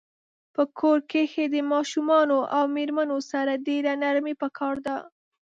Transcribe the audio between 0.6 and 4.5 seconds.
کور کښی د ماشومانو او میرمنو سره ډیره نرمی